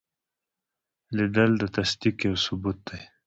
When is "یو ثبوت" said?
2.27-2.77